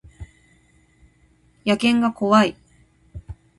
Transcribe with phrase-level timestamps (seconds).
[1.63, 2.55] 野犬が怖い